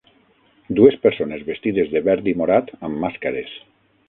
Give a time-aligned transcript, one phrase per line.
[0.79, 3.55] Dues persones vestides de verd i morat amb màscares.